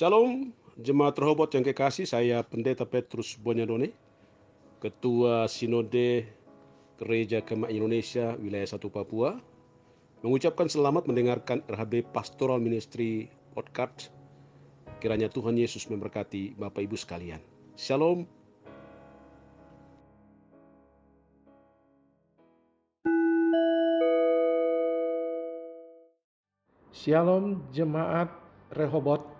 Shalom, 0.00 0.56
jemaat 0.80 1.12
Rehoboth 1.20 1.52
yang 1.52 1.60
kekasih, 1.60 2.08
saya 2.08 2.40
Pendeta 2.40 2.88
Petrus 2.88 3.36
Bonyadone, 3.36 3.92
Ketua 4.80 5.44
Sinode 5.44 6.24
Gereja 6.96 7.44
Kemah 7.44 7.68
Indonesia 7.68 8.32
Wilayah 8.40 8.64
1 8.64 8.80
Papua, 8.88 9.36
mengucapkan 10.24 10.72
selamat 10.72 11.04
mendengarkan 11.04 11.60
RHB 11.68 12.16
Pastoral 12.16 12.56
Ministry 12.64 13.28
Podcast. 13.52 14.08
Kiranya 15.04 15.28
Tuhan 15.28 15.60
Yesus 15.60 15.84
memberkati 15.92 16.56
Bapak 16.56 16.80
Ibu 16.80 16.96
sekalian. 16.96 17.44
Shalom. 17.76 18.24
Shalom 26.88 27.68
jemaat 27.76 28.32
Rehoboth 28.72 29.39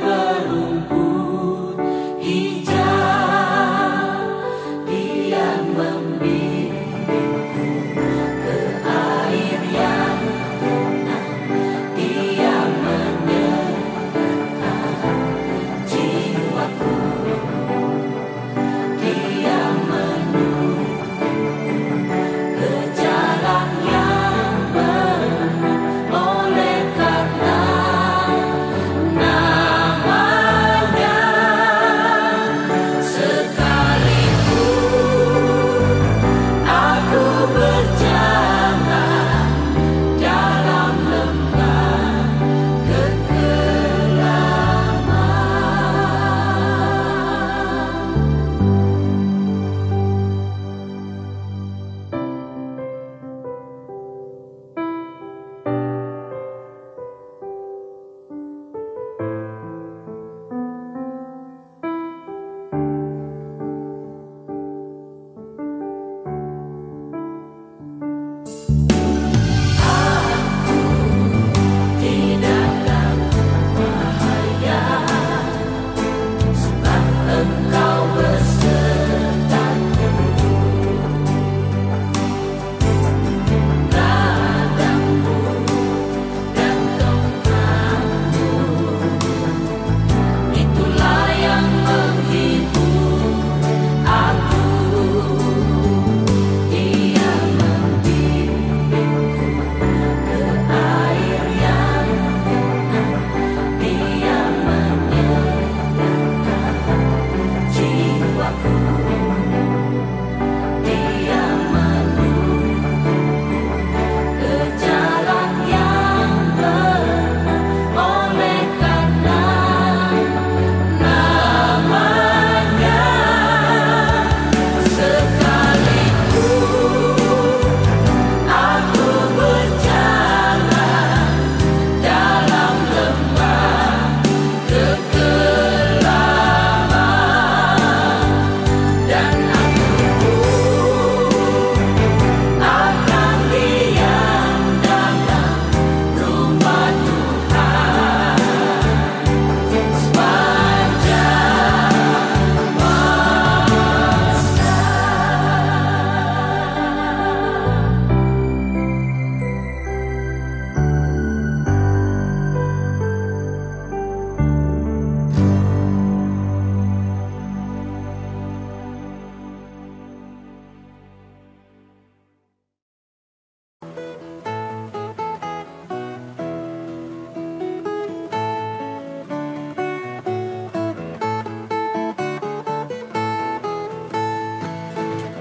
The. 0.00 0.27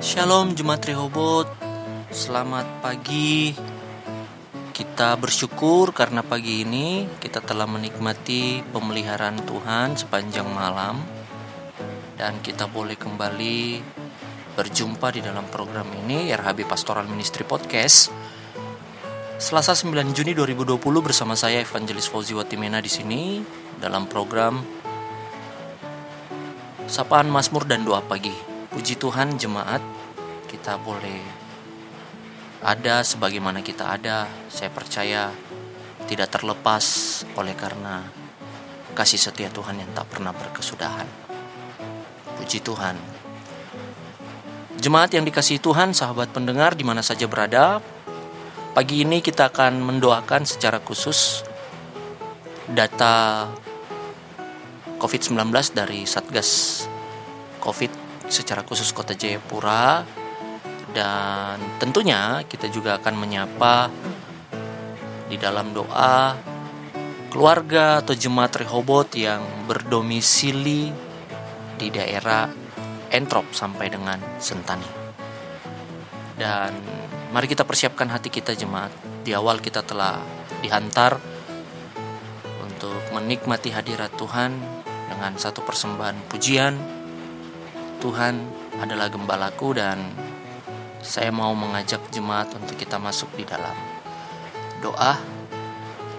Shalom 0.07 0.55
Jemaat 0.55 0.87
Rehoboth 0.87 1.51
Selamat 2.15 2.63
pagi 2.79 3.51
Kita 4.71 5.19
bersyukur 5.19 5.91
karena 5.91 6.23
pagi 6.23 6.63
ini 6.63 7.03
kita 7.19 7.43
telah 7.43 7.67
menikmati 7.67 8.63
pemeliharaan 8.71 9.43
Tuhan 9.43 9.99
sepanjang 9.99 10.47
malam 10.47 11.03
dan 12.15 12.39
kita 12.39 12.71
boleh 12.71 12.95
kembali 12.95 13.83
berjumpa 14.55 15.11
di 15.11 15.19
dalam 15.27 15.43
program 15.51 15.91
ini 16.07 16.31
RHB 16.31 16.63
Pastoral 16.63 17.03
Ministry 17.11 17.43
Podcast. 17.43 18.07
Selasa 19.35 19.75
9 19.75 19.91
Juni 20.15 20.31
2020 20.31 20.79
bersama 21.03 21.35
saya 21.35 21.59
Evangelis 21.67 22.07
Fauzi 22.07 22.31
Watimena 22.31 22.79
di 22.79 22.87
sini 22.87 23.43
dalam 23.75 24.07
program 24.07 24.63
Sapaan 26.87 27.27
Mazmur 27.27 27.67
dan 27.67 27.83
Doa 27.83 27.99
Pagi. 27.99 28.55
Puji 28.67 28.93
Tuhan 28.99 29.41
jemaat, 29.41 29.81
kita 30.47 30.79
boleh 30.79 31.19
ada 32.63 33.05
sebagaimana 33.05 33.61
kita 33.61 33.85
ada, 33.85 34.25
saya 34.49 34.73
percaya 34.73 35.29
tidak 36.09 36.33
terlepas 36.33 36.83
oleh 37.37 37.53
karena 37.53 38.01
kasih 38.97 39.19
setia 39.19 39.51
Tuhan 39.53 39.77
yang 39.77 39.91
tak 39.93 40.09
pernah 40.09 40.33
berkesudahan. 40.33 41.05
Puji 42.41 42.63
Tuhan. 42.65 42.97
Jemaat 44.81 45.13
yang 45.13 45.25
dikasihi 45.27 45.61
Tuhan, 45.61 45.93
sahabat 45.93 46.33
pendengar 46.33 46.73
di 46.73 46.81
mana 46.81 47.05
saja 47.05 47.29
berada, 47.29 47.77
pagi 48.73 49.05
ini 49.05 49.21
kita 49.21 49.53
akan 49.53 49.83
mendoakan 49.83 50.47
secara 50.47 50.81
khusus 50.81 51.45
data 52.69 53.45
COVID-19 54.97 55.53
dari 55.77 56.09
Satgas 56.09 56.83
COVID 57.61 57.91
secara 58.27 58.61
khusus 58.65 58.91
Kota 58.91 59.13
Jayapura 59.13 60.03
dan 60.97 61.61
tentunya 61.77 62.41
kita 62.49 62.73
juga 62.73 62.97
akan 62.97 63.21
menyapa 63.21 63.93
di 65.29 65.37
dalam 65.37 65.69
doa 65.69 66.33
keluarga 67.29 68.01
atau 68.01 68.17
jemaat 68.17 68.57
Rehobot 68.57 69.13
yang 69.13 69.45
berdomisili 69.69 70.89
di 71.77 71.87
daerah 71.93 72.49
Entrop 73.13 73.53
sampai 73.53 73.93
dengan 73.93 74.17
Sentani. 74.41 74.89
Dan 76.33 76.73
mari 77.29 77.45
kita 77.45 77.61
persiapkan 77.61 78.09
hati 78.09 78.33
kita 78.33 78.57
jemaat. 78.57 78.89
Di 79.21 79.37
awal 79.37 79.61
kita 79.61 79.85
telah 79.85 80.17
dihantar 80.65 81.21
untuk 82.65 82.97
menikmati 83.13 83.69
hadirat 83.69 84.17
Tuhan 84.17 84.49
dengan 85.13 85.37
satu 85.37 85.61
persembahan 85.61 86.25
pujian. 86.25 86.73
Tuhan 88.01 88.35
adalah 88.81 89.13
gembalaku 89.13 89.77
dan 89.77 90.26
saya 91.07 91.31
mau 91.31 91.55
mengajak 91.55 92.03
jemaat 92.11 92.51
untuk 92.51 92.75
kita 92.75 92.99
masuk 92.99 93.31
di 93.39 93.47
dalam 93.47 93.73
doa 94.83 95.15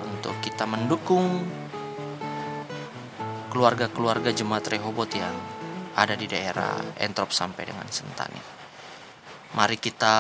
untuk 0.01 0.33
kita 0.41 0.65
mendukung 0.65 1.45
keluarga-keluarga 3.53 4.33
jemaat 4.33 4.65
Rehobot 4.65 5.13
yang 5.13 5.37
ada 5.93 6.17
di 6.17 6.25
daerah 6.25 6.81
Entrop 6.97 7.37
sampai 7.37 7.69
dengan 7.69 7.85
Sentani. 7.93 8.41
Mari 9.53 9.77
kita 9.77 10.17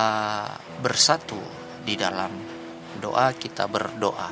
bersatu 0.85 1.41
di 1.81 1.97
dalam 1.97 2.29
doa 3.00 3.32
kita 3.32 3.64
berdoa. 3.64 4.29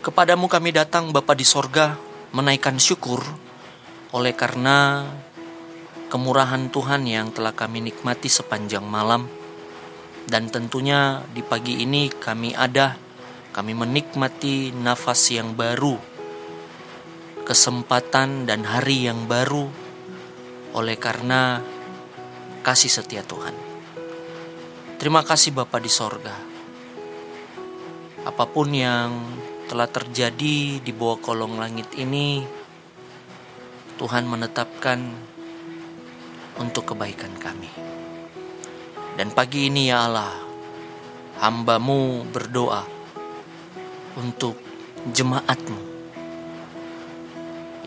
Kepadamu 0.00 0.48
kami 0.48 0.72
datang 0.72 1.12
Bapa 1.12 1.36
di 1.36 1.44
sorga 1.44 1.98
menaikkan 2.32 2.80
syukur 2.80 3.20
oleh 4.14 4.32
karena 4.32 5.04
kemurahan 6.06 6.70
Tuhan 6.70 7.06
yang 7.06 7.34
telah 7.34 7.52
kami 7.52 7.82
nikmati 7.82 8.30
sepanjang 8.30 8.86
malam. 8.86 9.26
Dan 10.26 10.50
tentunya 10.50 11.22
di 11.30 11.42
pagi 11.46 11.86
ini 11.86 12.10
kami 12.10 12.50
ada, 12.50 12.98
kami 13.54 13.78
menikmati 13.78 14.74
nafas 14.74 15.30
yang 15.30 15.54
baru, 15.54 15.94
kesempatan 17.46 18.42
dan 18.42 18.66
hari 18.66 19.06
yang 19.06 19.30
baru 19.30 19.70
oleh 20.74 20.98
karena 20.98 21.62
kasih 22.66 22.90
setia 22.90 23.22
Tuhan. 23.22 23.54
Terima 24.98 25.22
kasih 25.22 25.54
Bapa 25.54 25.78
di 25.78 25.92
sorga. 25.92 26.34
Apa 28.26 28.50
pun 28.50 28.74
yang 28.74 29.14
telah 29.70 29.86
terjadi 29.86 30.82
di 30.82 30.90
bawah 30.90 31.22
kolong 31.22 31.62
langit 31.62 31.94
ini, 31.94 32.42
Tuhan 33.94 34.26
menetapkan 34.26 34.98
untuk 36.60 36.92
kebaikan 36.94 37.32
kami. 37.36 37.68
Dan 39.16 39.32
pagi 39.32 39.72
ini 39.72 39.88
ya 39.88 40.04
Allah, 40.04 40.32
hambamu 41.40 42.28
berdoa 42.28 42.84
untuk 44.16 44.60
jemaatmu 45.08 45.80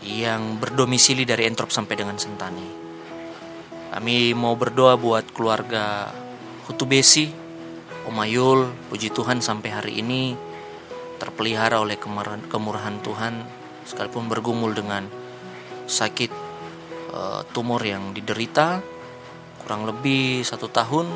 yang 0.06 0.58
berdomisili 0.58 1.22
dari 1.28 1.46
Entrop 1.46 1.70
sampai 1.70 1.94
dengan 1.94 2.16
Sentani. 2.18 2.68
Kami 3.90 4.32
mau 4.38 4.54
berdoa 4.54 4.94
buat 4.94 5.34
keluarga 5.34 6.10
Hutubesi, 6.70 7.30
Omayul, 8.06 8.70
puji 8.88 9.10
Tuhan 9.10 9.42
sampai 9.42 9.70
hari 9.70 9.92
ini 9.98 10.34
terpelihara 11.20 11.82
oleh 11.82 12.00
kemurahan 12.48 12.96
Tuhan 13.04 13.34
sekalipun 13.84 14.30
bergumul 14.30 14.72
dengan 14.72 15.04
sakit 15.84 16.49
uh, 17.10 17.42
tumor 17.50 17.82
yang 17.82 18.14
diderita 18.14 18.80
kurang 19.62 19.86
lebih 19.86 20.42
satu 20.42 20.66
tahun 20.72 21.06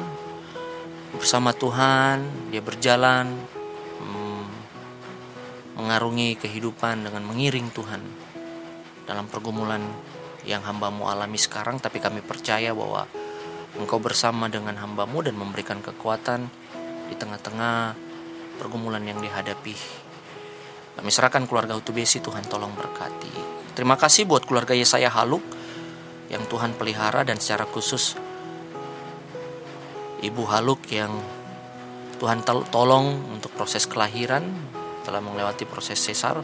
bersama 1.17 1.55
Tuhan 1.55 2.51
dia 2.51 2.61
berjalan 2.61 3.31
hmm, 4.03 4.47
mengarungi 5.79 6.39
kehidupan 6.39 7.07
dengan 7.07 7.23
mengiring 7.27 7.71
Tuhan 7.71 8.03
dalam 9.05 9.29
pergumulan 9.29 9.81
yang 10.45 10.65
hambamu 10.65 11.09
alami 11.09 11.41
sekarang. 11.41 11.81
Tapi 11.81 12.01
kami 12.01 12.21
percaya 12.21 12.73
bahwa 12.77 13.09
engkau 13.77 13.99
bersama 13.99 14.47
dengan 14.47 14.77
hambamu 14.79 15.25
dan 15.25 15.35
memberikan 15.37 15.81
kekuatan 15.81 16.49
di 17.09 17.15
tengah-tengah 17.17 17.97
pergumulan 18.61 19.03
yang 19.05 19.19
dihadapi. 19.21 19.77
Kami 20.95 21.11
serahkan 21.11 21.51
keluarga 21.51 21.75
Utubesi 21.75 22.23
Tuhan 22.23 22.47
tolong 22.47 22.71
berkati. 22.71 23.35
Terima 23.75 23.99
kasih 23.99 24.31
buat 24.31 24.47
keluarga 24.47 24.79
Yesaya 24.79 25.11
Haluk 25.11 25.43
yang 26.33 26.45
Tuhan 26.49 26.77
pelihara 26.77 27.27
dan 27.27 27.37
secara 27.37 27.69
khusus 27.69 28.17
Ibu 30.25 30.43
Haluk 30.49 30.89
yang 30.89 31.13
Tuhan 32.17 32.41
tolong 32.47 33.37
untuk 33.37 33.53
proses 33.53 33.85
kelahiran 33.85 34.49
telah 35.05 35.21
melewati 35.21 35.69
proses 35.69 36.01
sesar 36.01 36.41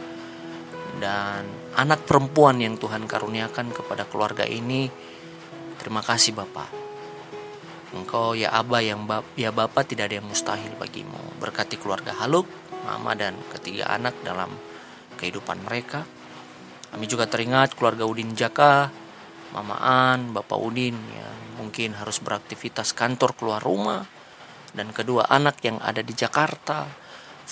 dan 1.01 1.49
anak 1.73 2.05
perempuan 2.05 2.61
yang 2.61 2.77
Tuhan 2.77 3.09
karuniakan 3.09 3.73
kepada 3.73 4.05
keluarga 4.05 4.45
ini 4.45 4.85
terima 5.81 6.05
kasih 6.05 6.37
Bapak. 6.37 6.69
Engkau 7.91 8.37
ya 8.37 8.53
Aba 8.55 8.79
yang 8.79 9.03
bap, 9.03 9.25
ya 9.35 9.51
Bapak 9.51 9.83
tidak 9.89 10.13
ada 10.13 10.21
yang 10.21 10.27
mustahil 10.29 10.71
bagimu. 10.79 11.41
Berkati 11.41 11.75
keluarga 11.75 12.15
Haluk 12.15 12.47
Mama 12.85 13.17
dan 13.17 13.35
ketiga 13.51 13.89
anak 13.91 14.15
dalam 14.21 14.53
kehidupan 15.17 15.59
mereka. 15.65 16.05
Kami 16.91 17.05
juga 17.07 17.25
teringat 17.25 17.73
keluarga 17.73 18.05
Udin 18.05 18.37
Jaka 18.37 19.00
Mamaan, 19.51 20.31
Bapak 20.31 20.55
Udin 20.55 20.95
yang 20.95 21.37
mungkin 21.59 21.91
harus 21.99 22.23
beraktivitas 22.23 22.95
kantor 22.95 23.35
keluar 23.35 23.59
rumah 23.59 24.07
dan 24.71 24.95
kedua 24.95 25.27
anak 25.27 25.59
yang 25.67 25.75
ada 25.83 25.99
di 25.99 26.15
Jakarta, 26.15 26.87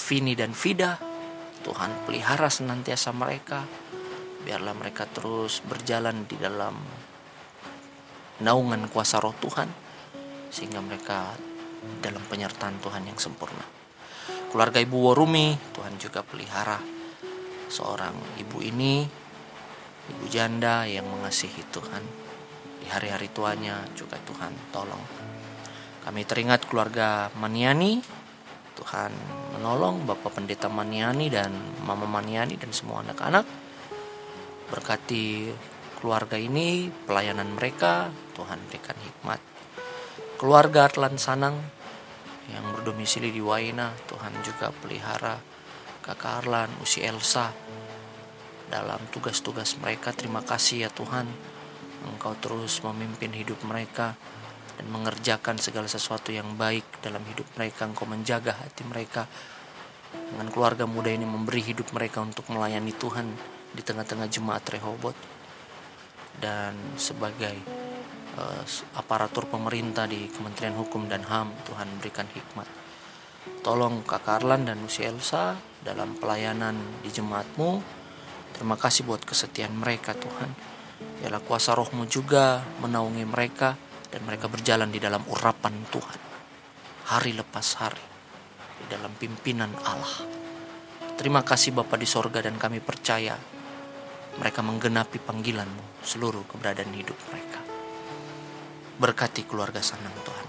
Vini 0.07 0.33
dan 0.33 0.55
Vida. 0.55 0.95
Tuhan 1.59 2.07
pelihara 2.07 2.47
senantiasa 2.47 3.11
mereka. 3.11 3.67
Biarlah 4.39 4.71
mereka 4.71 5.03
terus 5.11 5.59
berjalan 5.59 6.23
di 6.23 6.39
dalam 6.39 6.79
naungan 8.39 8.87
kuasa 8.87 9.19
roh 9.19 9.35
Tuhan 9.35 9.67
sehingga 10.47 10.79
mereka 10.79 11.35
dalam 11.99 12.23
penyertaan 12.23 12.79
Tuhan 12.79 13.03
yang 13.11 13.19
sempurna. 13.19 13.67
Keluarga 14.49 14.79
Ibu 14.79 14.97
Warumi, 15.11 15.59
Tuhan 15.75 15.99
juga 15.99 16.23
pelihara 16.23 16.79
seorang 17.69 18.15
ibu 18.41 18.63
ini 18.65 19.05
ibu 20.09 20.25
janda 20.27 20.89
yang 20.89 21.05
mengasihi 21.05 21.61
Tuhan. 21.69 22.03
Di 22.81 22.87
hari-hari 22.89 23.29
tuanya 23.29 23.85
juga 23.93 24.17
Tuhan 24.25 24.51
tolong. 24.73 25.05
Kami 26.01 26.25
teringat 26.25 26.65
keluarga 26.65 27.29
Maniani, 27.37 28.01
Tuhan 28.73 29.11
menolong 29.59 30.07
Bapak 30.07 30.39
Pendeta 30.39 30.71
Maniani 30.71 31.27
dan 31.27 31.51
Mama 31.83 32.07
Maniani 32.07 32.55
dan 32.57 32.71
semua 32.71 33.05
anak-anak. 33.05 33.45
Berkati 34.71 35.51
keluarga 35.99 36.39
ini, 36.39 36.87
pelayanan 36.87 37.51
mereka, 37.53 38.07
Tuhan 38.33 38.57
berikan 38.71 38.95
hikmat. 38.95 39.41
Keluarga 40.39 40.87
Atlan 40.87 41.19
Sanang 41.19 41.59
yang 42.49 42.65
berdomisili 42.71 43.29
di 43.29 43.43
Waina, 43.43 43.91
Tuhan 44.07 44.33
juga 44.41 44.71
pelihara 44.71 45.35
Kakak 45.99 46.41
Arlan, 46.41 46.71
Usi 46.79 47.03
Elsa, 47.03 47.51
dalam 48.69 49.01
tugas-tugas 49.09 49.75
mereka. 49.81 50.13
Terima 50.13 50.45
kasih 50.45 50.87
ya 50.87 50.89
Tuhan, 50.93 51.25
Engkau 52.07 52.37
terus 52.39 52.79
memimpin 52.85 53.33
hidup 53.33 53.59
mereka 53.65 54.15
dan 54.79 54.87
mengerjakan 54.93 55.59
segala 55.59 55.91
sesuatu 55.91 56.31
yang 56.31 56.55
baik 56.55 56.85
dalam 57.03 57.25
hidup 57.27 57.45
mereka. 57.57 57.89
Engkau 57.89 58.07
menjaga 58.07 58.55
hati 58.55 58.85
mereka 58.87 59.27
dengan 60.09 60.47
keluarga 60.49 60.85
muda 60.89 61.11
ini 61.11 61.25
memberi 61.25 61.61
hidup 61.61 61.91
mereka 61.91 62.23
untuk 62.23 62.47
melayani 62.49 62.93
Tuhan 62.95 63.27
di 63.73 63.81
tengah-tengah 63.85 64.25
jemaat 64.31 64.65
Rehobot 64.65 65.13
dan 66.41 66.73
sebagai 66.95 67.53
uh, 68.39 68.63
aparatur 68.97 69.45
pemerintah 69.45 70.09
di 70.09 70.31
Kementerian 70.31 70.73
Hukum 70.73 71.05
dan 71.05 71.21
HAM 71.27 71.53
Tuhan 71.67 71.87
berikan 72.01 72.25
hikmat 72.31 72.89
tolong 73.61 74.01
Kak 74.07 74.23
Karlan 74.23 74.67
dan 74.67 74.79
Lucy 74.79 75.03
Elsa 75.03 75.55
dalam 75.83 76.15
pelayanan 76.15 76.75
di 77.03 77.09
jemaatmu 77.11 77.98
terima 78.59 78.75
kasih 78.75 79.07
buat 79.07 79.23
kesetiaan 79.23 79.73
mereka 79.73 80.11
Tuhan 80.13 80.77
Yalah 81.23 81.39
kuasa 81.43 81.75
rohmu 81.75 82.07
juga 82.11 82.59
menaungi 82.83 83.23
mereka 83.23 83.79
dan 84.11 84.23
mereka 84.27 84.51
berjalan 84.51 84.91
di 84.91 84.99
dalam 84.99 85.23
urapan 85.31 85.73
Tuhan 85.87 86.19
hari 87.07 87.31
lepas 87.31 87.67
hari 87.79 88.03
di 88.83 88.85
dalam 88.91 89.15
pimpinan 89.15 89.71
Allah 89.87 90.27
terima 91.15 91.39
kasih 91.47 91.71
Bapa 91.71 91.95
di 91.95 92.03
sorga 92.03 92.43
dan 92.43 92.59
kami 92.59 92.83
percaya 92.83 93.39
mereka 94.39 94.63
menggenapi 94.63 95.19
panggilanmu 95.19 95.99
seluruh 95.99 96.47
keberadaan 96.47 96.95
hidup 96.95 97.19
mereka. 97.27 97.59
Berkati 98.99 99.43
keluarga 99.43 99.83
Sanang 99.83 100.15
Tuhan. 100.23 100.47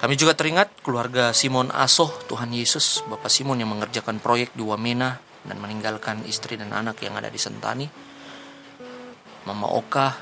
Kami 0.00 0.14
juga 0.16 0.32
teringat 0.32 0.80
keluarga 0.80 1.36
Simon 1.36 1.68
Asoh 1.72 2.08
Tuhan 2.28 2.52
Yesus, 2.52 3.04
Bapak 3.04 3.28
Simon 3.28 3.60
yang 3.60 3.68
mengerjakan 3.72 4.16
proyek 4.16 4.52
di 4.56 4.64
Wamena 4.64 5.20
dan 5.44 5.56
meninggalkan 5.60 6.24
istri 6.28 6.60
dan 6.60 6.72
anak 6.72 7.00
yang 7.04 7.16
ada 7.16 7.32
di 7.32 7.40
Sentani. 7.40 7.86
Mama 9.48 9.68
Oka, 9.72 10.16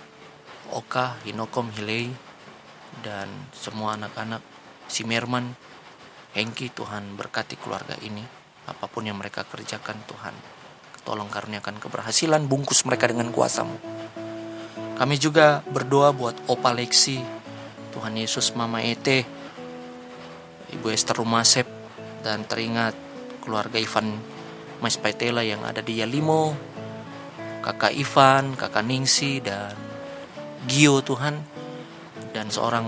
Oka, 0.74 1.18
Hinokom, 1.26 1.74
Hilei, 1.74 2.10
dan 3.02 3.28
semua 3.50 3.98
anak-anak 3.98 4.42
si 4.86 5.02
Merman, 5.02 5.54
Hengki 6.34 6.70
Tuhan 6.70 7.18
berkati 7.18 7.58
keluarga 7.58 7.98
ini. 8.04 8.22
Apa 8.68 8.84
pun 8.86 9.08
yang 9.08 9.16
mereka 9.16 9.48
kerjakan 9.48 9.96
Tuhan 10.04 10.58
Tolong 11.08 11.32
karuniakan 11.32 11.80
keberhasilan, 11.80 12.44
bungkus 12.52 12.84
mereka 12.84 13.08
dengan 13.08 13.32
kuasamu. 13.32 13.80
Kami 15.00 15.16
juga 15.16 15.64
berdoa 15.64 16.12
buat 16.12 16.36
Opa 16.52 16.76
Lexi, 16.76 17.24
Tuhan 17.96 18.12
Yesus, 18.12 18.52
Mama 18.52 18.84
Ete, 18.84 19.24
Ibu 20.68 20.92
Esther 20.92 21.16
Rumasep, 21.16 21.64
dan 22.20 22.44
teringat 22.44 22.92
keluarga 23.40 23.80
Ivan 23.80 24.20
Mas 24.78 24.94
Paitela 24.94 25.42
yang 25.42 25.66
ada 25.66 25.82
di 25.82 25.98
Yalimo, 25.98 26.54
kakak 27.66 27.94
Ivan, 27.94 28.54
kakak 28.54 28.86
Ningsi, 28.86 29.42
dan 29.42 29.74
Gio 30.70 31.02
Tuhan, 31.02 31.42
dan 32.30 32.46
seorang 32.48 32.86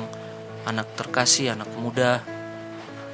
anak 0.70 0.94
terkasih, 0.94 1.58
anak 1.58 1.70
muda, 1.74 2.22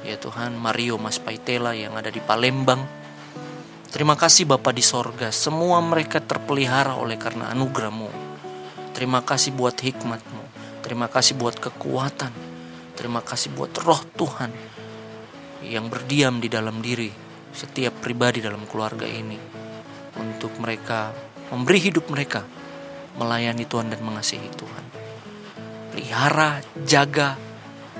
ya 0.05 0.15
Tuhan, 0.21 0.53
Mario 0.53 1.01
Mas 1.01 1.17
Paitela 1.17 1.73
yang 1.73 1.97
ada 1.97 2.13
di 2.13 2.21
Palembang, 2.21 2.85
Terima 3.87 4.19
kasih 4.19 4.43
Bapa 4.43 4.75
di 4.75 4.83
sorga, 4.83 5.31
semua 5.31 5.79
mereka 5.79 6.19
terpelihara 6.19 6.99
oleh 6.99 7.15
karena 7.15 7.49
anugerahmu. 7.55 8.11
Terima 8.91 9.23
kasih 9.23 9.55
buat 9.55 9.79
hikmatmu, 9.79 10.43
terima 10.83 11.07
kasih 11.07 11.39
buat 11.39 11.55
kekuatan, 11.55 12.29
terima 12.99 13.23
kasih 13.23 13.55
buat 13.55 13.71
roh 13.79 14.03
Tuhan 14.13 14.51
yang 15.63 15.87
berdiam 15.87 16.37
di 16.43 16.51
dalam 16.51 16.83
diri 16.83 17.26
setiap 17.51 17.93
pribadi 18.03 18.43
dalam 18.43 18.63
keluarga 18.65 19.05
ini. 19.05 19.37
Untuk 20.17 20.57
mereka 20.57 21.13
memberi 21.53 21.79
hidup 21.79 22.09
mereka, 22.09 22.43
melayani 23.17 23.65
Tuhan 23.65 23.89
dan 23.93 24.01
mengasihi 24.03 24.49
Tuhan. 24.53 24.85
Pelihara, 25.93 26.61
jaga, 26.85 27.37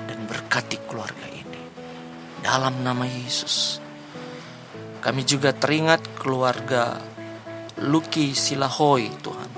dan 0.07 0.19
berkati 0.29 0.77
keluarga 0.85 1.25
ini. 1.29 1.61
Dalam 2.41 2.85
nama 2.85 3.03
Yesus. 3.05 3.81
Kami 5.01 5.21
juga 5.23 5.53
teringat 5.53 6.03
keluarga 6.19 6.99
Luki 7.85 8.33
Silahoy 8.33 9.09
Tuhan. 9.21 9.51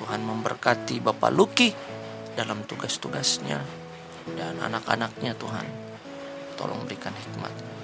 Tuhan 0.00 0.20
memberkati 0.24 1.04
Bapak 1.04 1.30
Luki 1.30 1.70
dalam 2.32 2.64
tugas-tugasnya 2.64 3.60
dan 4.36 4.54
anak-anaknya 4.58 5.36
Tuhan. 5.36 5.66
Tolong 6.56 6.82
berikan 6.88 7.12
hikmat. 7.12 7.77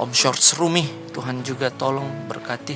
Om 0.00 0.16
Shorts 0.16 0.56
Rumi 0.56 1.12
Tuhan 1.12 1.44
juga 1.44 1.68
tolong 1.68 2.24
berkati 2.24 2.72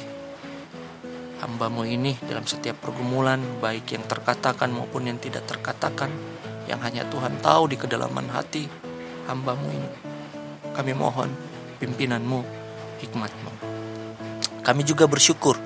hambamu 1.41 1.89
ini 1.89 2.13
dalam 2.21 2.45
setiap 2.45 2.85
pergumulan 2.85 3.41
baik 3.65 3.97
yang 3.97 4.05
terkatakan 4.05 4.69
maupun 4.69 5.09
yang 5.09 5.17
tidak 5.17 5.49
terkatakan 5.49 6.13
yang 6.69 6.85
hanya 6.85 7.09
Tuhan 7.09 7.41
tahu 7.41 7.73
di 7.73 7.81
kedalaman 7.81 8.29
hati 8.29 8.69
hambamu 9.25 9.73
ini. 9.73 9.91
Kami 10.77 10.93
mohon 10.93 11.33
pimpinanmu 11.81 12.45
hikmatmu. 13.01 13.53
Kami 14.61 14.83
juga 14.85 15.09
bersyukur 15.09 15.57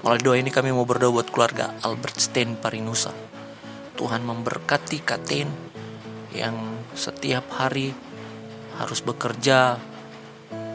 melalui 0.00 0.24
doa 0.24 0.36
ini 0.40 0.48
kami 0.48 0.72
mau 0.72 0.88
berdoa 0.88 1.12
buat 1.12 1.28
keluarga 1.28 1.76
Albert 1.84 2.24
Stein 2.24 2.56
Parinusa. 2.56 3.12
Tuhan 4.00 4.24
memberkati 4.24 5.04
Katen 5.04 5.52
yang 6.32 6.56
setiap 6.96 7.52
hari 7.52 7.92
harus 8.80 9.04
bekerja 9.04 9.76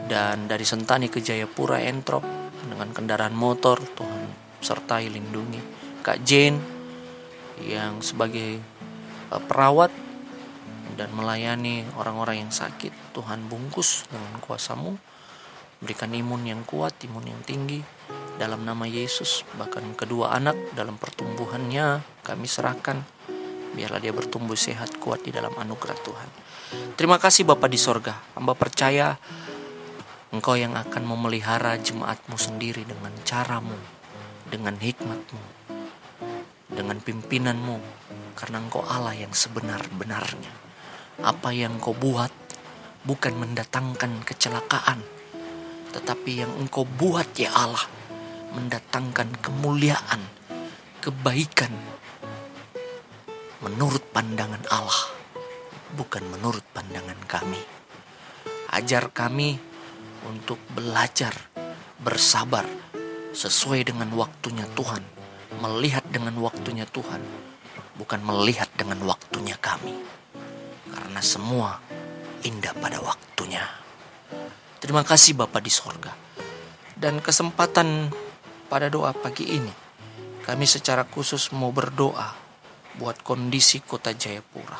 dan 0.06 0.50
dari 0.50 0.66
Sentani 0.66 1.06
ke 1.06 1.22
Jayapura 1.22 1.82
Entrop 1.82 2.24
dengan 2.66 2.90
kendaraan 2.90 3.34
motor 3.34 3.78
Tuhan 3.78 4.22
sertai 4.62 5.10
lindungi 5.10 5.60
Kak 6.02 6.22
Jane 6.22 6.58
yang 7.62 8.02
sebagai 8.02 8.58
uh, 9.30 9.42
perawat 9.42 9.90
dan 10.98 11.08
melayani 11.14 11.86
orang-orang 11.96 12.46
yang 12.46 12.52
sakit 12.52 13.14
Tuhan 13.14 13.46
bungkus 13.48 14.06
dengan 14.10 14.38
kuasamu 14.42 14.98
berikan 15.82 16.14
imun 16.14 16.46
yang 16.46 16.62
kuat, 16.62 16.94
imun 17.02 17.26
yang 17.26 17.42
tinggi 17.42 17.82
dalam 18.38 18.62
nama 18.62 18.86
Yesus. 18.86 19.42
Bahkan 19.58 19.98
kedua 19.98 20.30
anak 20.30 20.54
dalam 20.78 20.94
pertumbuhannya 20.94 22.06
kami 22.22 22.46
serahkan. 22.46 23.02
Biarlah 23.74 23.98
dia 23.98 24.14
bertumbuh 24.14 24.54
sehat 24.54 25.02
kuat 25.02 25.26
di 25.26 25.34
dalam 25.34 25.50
anugerah 25.58 25.98
Tuhan. 26.06 26.28
Terima 26.94 27.18
kasih 27.18 27.48
Bapak 27.48 27.68
di 27.72 27.80
sorga. 27.80 28.14
Hamba 28.38 28.54
percaya 28.54 29.18
Engkau 30.32 30.56
yang 30.56 30.72
akan 30.72 31.04
memelihara 31.04 31.76
jemaatmu 31.76 32.40
sendiri 32.40 32.88
dengan 32.88 33.12
caramu, 33.20 33.76
dengan 34.48 34.80
hikmatmu, 34.80 35.42
dengan 36.72 36.96
pimpinanmu. 37.04 37.76
Karena 38.32 38.64
engkau 38.64 38.80
Allah 38.80 39.12
yang 39.12 39.36
sebenar-benarnya. 39.36 40.48
Apa 41.20 41.52
yang 41.52 41.76
kau 41.76 41.92
buat 41.92 42.32
bukan 43.04 43.44
mendatangkan 43.44 44.24
kecelakaan, 44.24 45.04
tetapi 45.92 46.40
yang 46.40 46.52
engkau 46.56 46.88
buat 46.88 47.28
ya 47.36 47.52
Allah 47.52 47.84
mendatangkan 48.56 49.36
kemuliaan, 49.36 50.24
kebaikan 51.04 51.76
menurut 53.60 54.00
pandangan 54.16 54.64
Allah, 54.72 55.12
bukan 55.92 56.24
menurut 56.32 56.64
pandangan 56.72 57.20
kami. 57.28 57.60
Ajar 58.72 59.12
kami 59.12 59.71
untuk 60.28 60.58
belajar 60.74 61.32
bersabar 62.02 62.66
sesuai 63.32 63.88
dengan 63.88 64.12
waktunya 64.12 64.68
Tuhan, 64.76 65.02
melihat 65.62 66.04
dengan 66.10 66.36
waktunya 66.42 66.84
Tuhan, 66.84 67.22
bukan 67.96 68.20
melihat 68.22 68.68
dengan 68.76 69.00
waktunya 69.06 69.56
kami. 69.56 69.96
Karena 70.92 71.20
semua 71.24 71.80
indah 72.44 72.74
pada 72.76 73.00
waktunya. 73.00 73.62
Terima 74.82 75.06
kasih 75.06 75.38
Bapak 75.38 75.62
di 75.62 75.72
sorga. 75.72 76.12
Dan 76.98 77.22
kesempatan 77.22 78.10
pada 78.66 78.90
doa 78.90 79.14
pagi 79.14 79.46
ini, 79.58 79.72
kami 80.42 80.66
secara 80.66 81.06
khusus 81.06 81.54
mau 81.54 81.70
berdoa 81.70 82.34
buat 82.98 83.22
kondisi 83.22 83.80
kota 83.80 84.12
Jayapura. 84.12 84.78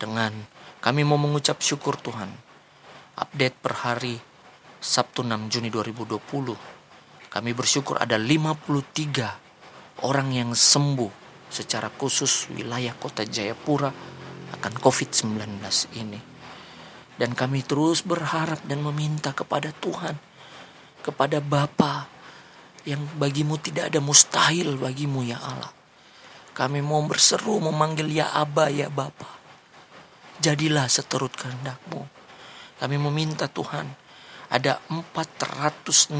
Dengan 0.00 0.32
kami 0.80 1.04
mau 1.04 1.20
mengucap 1.20 1.60
syukur 1.60 2.00
Tuhan. 2.00 2.47
Update 3.18 3.58
per 3.58 3.74
hari 3.82 4.14
Sabtu 4.78 5.26
6 5.26 5.50
Juni 5.50 5.74
2020. 5.74 6.22
Kami 7.26 7.50
bersyukur 7.50 7.98
ada 7.98 8.14
53 8.14 10.06
orang 10.06 10.30
yang 10.30 10.54
sembuh 10.54 11.10
secara 11.50 11.90
khusus 11.90 12.46
wilayah 12.54 12.94
kota 12.94 13.26
Jayapura 13.26 13.90
akan 14.54 14.72
COVID-19 14.78 15.34
ini. 15.98 16.20
Dan 17.18 17.34
kami 17.34 17.66
terus 17.66 18.06
berharap 18.06 18.62
dan 18.70 18.86
meminta 18.86 19.34
kepada 19.34 19.74
Tuhan, 19.74 20.14
kepada 21.02 21.42
Bapa 21.42 22.06
yang 22.86 23.02
bagimu 23.18 23.58
tidak 23.58 23.90
ada 23.90 23.98
mustahil 23.98 24.78
bagimu 24.78 25.26
ya 25.26 25.42
Allah. 25.42 25.74
Kami 26.54 26.78
mau 26.86 27.02
berseru 27.02 27.58
memanggil 27.58 28.14
ya 28.14 28.30
Aba 28.30 28.70
ya 28.70 28.86
Bapa. 28.86 29.26
Jadilah 30.38 30.86
seturut 30.86 31.34
kehendakmu. 31.34 32.06
Kami 32.78 32.96
meminta 32.96 33.50
Tuhan, 33.50 33.90
ada 34.48 34.80
462 34.88 36.14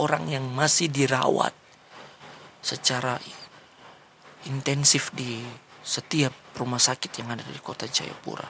orang 0.00 0.24
yang 0.30 0.46
masih 0.48 0.88
dirawat 0.88 1.52
secara 2.64 3.20
intensif 4.48 5.12
di 5.12 5.44
setiap 5.84 6.32
rumah 6.56 6.80
sakit 6.80 7.20
yang 7.20 7.36
ada 7.36 7.44
di 7.44 7.60
kota 7.60 7.84
Jayapura. 7.84 8.48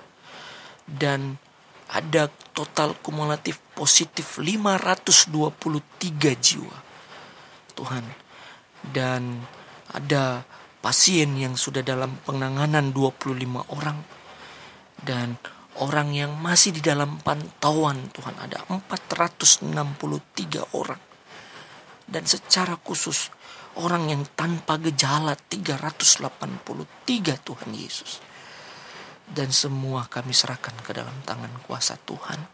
Dan 0.85 1.35
ada 1.91 2.31
total 2.55 2.95
kumulatif 3.03 3.59
positif 3.75 4.39
523 4.39 6.37
jiwa. 6.39 6.79
Tuhan. 7.75 8.05
Dan 8.85 9.43
ada 9.91 10.47
pasien 10.79 11.35
yang 11.35 11.59
sudah 11.59 11.83
dalam 11.83 12.21
penanganan 12.23 12.95
25 12.95 13.75
orang. 13.75 13.99
Dan 15.03 15.35
orang 15.83 16.15
yang 16.15 16.39
masih 16.39 16.71
di 16.71 16.79
dalam 16.79 17.19
pantauan 17.19 18.07
Tuhan 18.15 18.39
ada 18.39 18.63
463 18.71 20.79
orang. 20.79 21.03
Dan 22.05 22.29
secara 22.29 22.77
khusus 22.79 23.33
orang 23.81 24.13
yang 24.13 24.23
tanpa 24.39 24.79
gejala 24.79 25.35
383 25.35 26.31
Tuhan 27.43 27.71
Yesus. 27.75 28.23
Dan 29.25 29.51
semua 29.51 30.07
kami 30.07 30.37
serahkan 30.37 30.77
ke 30.85 30.93
dalam 30.93 31.17
tangan 31.25 31.65
kuasa 31.65 31.97
Tuhan. 32.05 32.45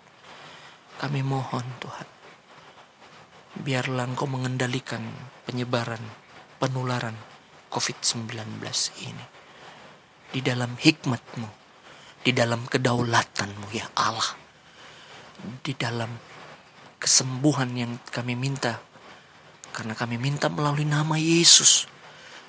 Kami 1.02 1.20
mohon 1.26 1.66
Tuhan. 1.82 2.08
Biarlah 3.60 4.06
engkau 4.06 4.30
mengendalikan 4.30 5.02
penyebaran, 5.44 6.00
penularan 6.62 7.18
COVID-19 7.74 8.62
ini. 9.02 9.26
Di 10.30 10.38
dalam 10.46 10.78
hikmatmu, 10.78 11.59
di 12.20 12.32
dalam 12.36 12.64
kedaulatanmu 12.68 13.66
ya 13.72 13.86
Allah. 13.96 14.36
Di 15.64 15.72
dalam 15.72 16.12
kesembuhan 17.00 17.72
yang 17.72 17.96
kami 18.12 18.36
minta 18.36 18.90
karena 19.70 19.94
kami 19.94 20.18
minta 20.18 20.50
melalui 20.50 20.84
nama 20.84 21.16
Yesus. 21.16 21.86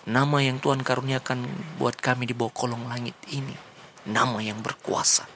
Nama 0.09 0.41
yang 0.41 0.57
Tuhan 0.57 0.81
karuniakan 0.81 1.45
buat 1.77 1.93
kami 2.01 2.25
di 2.25 2.33
bawah 2.33 2.51
kolong 2.51 2.89
langit 2.89 3.13
ini. 3.29 3.53
Nama 4.09 4.41
yang 4.41 4.59
berkuasa. 4.65 5.29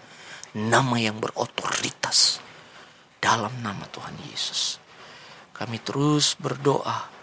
Nama 0.57 0.95
yang 0.97 1.21
berotoritas. 1.21 2.41
Dalam 3.21 3.61
nama 3.61 3.85
Tuhan 3.85 4.17
Yesus. 4.25 4.81
Kami 5.53 5.77
terus 5.85 6.33
berdoa. 6.41 7.13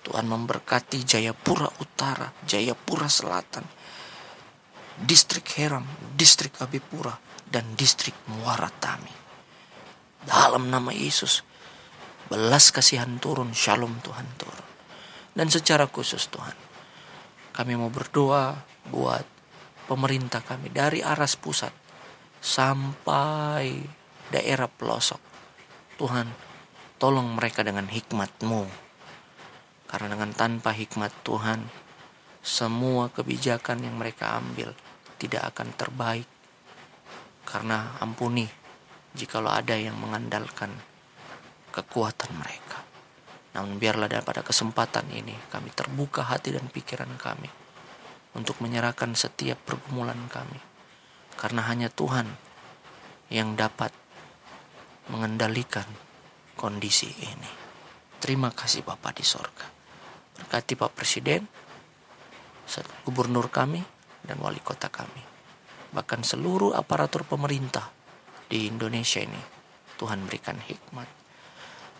Tuhan 0.00 0.26
memberkati 0.26 1.04
Jayapura 1.04 1.68
Utara, 1.78 2.32
Jayapura 2.48 3.06
Selatan, 3.06 3.62
Distrik 5.00 5.48
Heram, 5.56 5.84
Distrik 6.16 6.60
Abipura, 6.60 7.16
dan 7.48 7.74
Distrik 7.74 8.14
Muara 8.28 8.68
Tami. 8.68 9.12
Dalam 10.20 10.68
nama 10.68 10.92
Yesus, 10.92 11.40
Belas 12.30 12.70
kasihan 12.70 13.18
turun, 13.18 13.50
shalom 13.50 13.98
Tuhan 14.06 14.22
turun. 14.38 14.68
Dan 15.34 15.50
secara 15.50 15.90
khusus 15.90 16.30
Tuhan, 16.30 16.54
kami 17.50 17.74
mau 17.74 17.90
berdoa 17.90 18.54
buat 18.86 19.26
pemerintah 19.90 20.38
kami 20.38 20.70
dari 20.70 21.02
aras 21.02 21.34
pusat 21.34 21.74
sampai 22.38 23.82
daerah 24.30 24.70
pelosok. 24.70 25.18
Tuhan, 25.98 26.30
tolong 27.02 27.34
mereka 27.34 27.66
dengan 27.66 27.90
hikmat-Mu. 27.90 28.62
Karena 29.90 30.14
dengan 30.14 30.30
tanpa 30.30 30.70
hikmat 30.70 31.10
Tuhan, 31.26 31.66
semua 32.46 33.10
kebijakan 33.10 33.82
yang 33.82 33.98
mereka 33.98 34.38
ambil 34.38 34.70
tidak 35.20 35.52
akan 35.52 35.76
terbaik. 35.76 36.28
Karena 37.44 38.00
ampuni 38.00 38.48
jikalau 39.12 39.52
ada 39.52 39.76
yang 39.76 40.00
mengandalkan 40.00 40.72
kekuatan 41.68 42.32
mereka. 42.40 42.80
Namun 43.52 43.76
biarlah 43.82 44.08
pada 44.22 44.40
kesempatan 44.40 45.10
ini 45.12 45.34
kami 45.50 45.74
terbuka 45.74 46.24
hati 46.24 46.54
dan 46.54 46.70
pikiran 46.70 47.10
kami 47.18 47.50
untuk 48.38 48.62
menyerahkan 48.62 49.12
setiap 49.18 49.58
pergumulan 49.66 50.30
kami. 50.30 50.58
Karena 51.34 51.66
hanya 51.66 51.90
Tuhan 51.90 52.30
yang 53.32 53.58
dapat 53.58 53.90
mengendalikan 55.10 55.86
kondisi 56.54 57.10
ini. 57.10 57.50
Terima 58.20 58.52
kasih 58.52 58.84
Bapak 58.84 59.18
di 59.18 59.24
sorga. 59.24 59.66
Berkati 60.36 60.76
Pak 60.76 60.92
Presiden, 60.92 61.42
gubernur 63.02 63.48
kami, 63.48 63.80
dan 64.30 64.38
wali 64.38 64.62
kota 64.62 64.86
kami. 64.86 65.26
Bahkan 65.90 66.22
seluruh 66.22 66.78
aparatur 66.78 67.26
pemerintah 67.26 67.90
di 68.46 68.70
Indonesia 68.70 69.18
ini. 69.18 69.58
Tuhan 69.98 70.24
berikan 70.24 70.56
hikmat 70.62 71.20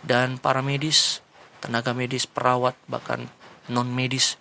dan 0.01 0.41
para 0.41 0.65
medis, 0.65 1.21
tenaga 1.61 1.93
medis, 1.93 2.25
perawat, 2.25 2.77
bahkan 2.89 3.29
non 3.69 3.93
medis 3.93 4.41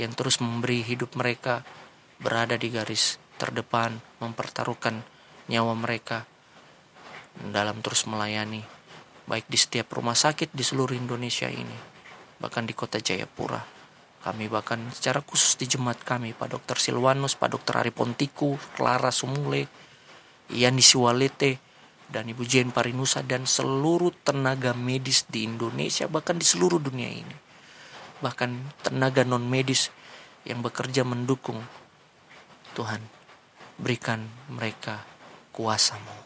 yang 0.00 0.16
terus 0.16 0.40
memberi 0.40 0.80
hidup 0.80 1.12
mereka 1.12 1.68
berada 2.16 2.56
di 2.56 2.72
garis 2.72 3.20
terdepan, 3.36 4.00
mempertaruhkan 4.24 5.04
nyawa 5.52 5.76
mereka 5.76 6.24
dalam 7.52 7.84
terus 7.84 8.08
melayani, 8.08 8.64
baik 9.28 9.44
di 9.48 9.58
setiap 9.60 9.92
rumah 9.92 10.16
sakit 10.16 10.54
di 10.56 10.64
seluruh 10.64 10.96
Indonesia 10.96 11.48
ini, 11.52 11.76
bahkan 12.40 12.64
di 12.64 12.72
kota 12.72 12.96
Jayapura. 12.96 13.81
Kami 14.22 14.46
bahkan 14.46 14.78
secara 14.94 15.18
khusus 15.18 15.58
di 15.58 15.66
jemaat 15.66 15.98
kami, 16.06 16.30
Pak 16.30 16.54
Dr. 16.54 16.78
Silwanus, 16.78 17.34
Pak 17.34 17.58
Dr. 17.58 17.82
Ari 17.82 17.90
Pontiku, 17.90 18.54
Clara 18.78 19.10
Sumule, 19.10 19.66
Yani 20.46 20.78
Siwalete, 20.78 21.58
dan 22.06 22.30
Ibu 22.30 22.46
Jane 22.46 22.70
Parinusa 22.70 23.26
dan 23.26 23.48
seluruh 23.48 24.14
tenaga 24.22 24.76
medis 24.76 25.24
di 25.26 25.48
Indonesia 25.48 26.06
bahkan 26.06 26.36
di 26.38 26.46
seluruh 26.46 26.78
dunia 26.78 27.08
ini. 27.08 27.36
Bahkan 28.22 28.84
tenaga 28.86 29.26
non 29.26 29.42
medis 29.48 29.90
yang 30.46 30.62
bekerja 30.62 31.02
mendukung 31.02 31.58
Tuhan 32.74 33.02
berikan 33.78 34.26
mereka 34.50 35.02
kuasamu 35.54 36.16